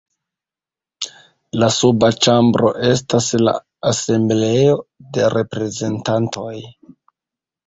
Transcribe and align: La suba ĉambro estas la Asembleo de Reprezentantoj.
La 1.63 1.67
suba 1.75 2.09
ĉambro 2.27 2.71
estas 2.87 3.27
la 3.49 3.53
Asembleo 3.91 4.73
de 5.19 5.29
Reprezentantoj. 5.37 6.57